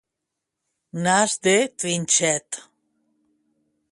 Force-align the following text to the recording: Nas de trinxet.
Nas 1.03 1.31
de 1.43 1.55
trinxet. 1.79 2.49